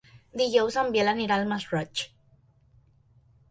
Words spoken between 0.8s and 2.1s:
en Biel anirà al Masroig.